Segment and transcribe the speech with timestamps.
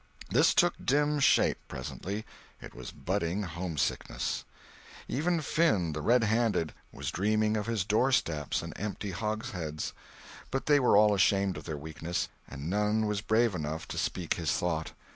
[0.31, 4.45] This took dim shape, presently—it was budding homesickness.
[5.07, 9.93] Even Finn the Red Handed was dreaming of his doorsteps and empty hogsheads.
[10.49, 14.33] But they were all ashamed of their weakness, and none was brave enough to speak
[14.33, 14.93] his thought.